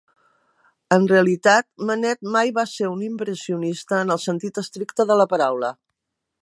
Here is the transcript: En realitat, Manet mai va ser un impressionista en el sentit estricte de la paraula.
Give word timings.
En 0.95 1.03
realitat, 1.11 1.67
Manet 1.89 2.23
mai 2.37 2.53
va 2.57 2.65
ser 2.73 2.89
un 2.95 3.05
impressionista 3.09 4.01
en 4.07 4.17
el 4.17 4.25
sentit 4.29 4.61
estricte 4.67 5.11
de 5.13 5.21
la 5.23 5.31
paraula. 5.35 5.73